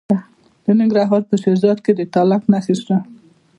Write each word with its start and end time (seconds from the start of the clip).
د 0.63 0.67
ننګرهار 0.79 1.21
په 1.29 1.35
شیرزاد 1.41 1.77
کې 1.85 1.91
د 1.95 2.01
تالک 2.13 2.41
نښې 2.51 2.75
شته. 2.79 2.97